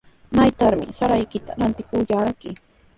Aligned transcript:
¿Maytrawmi 0.37 0.87
saraykita 0.97 1.51
ratikurqayki? 1.59 2.49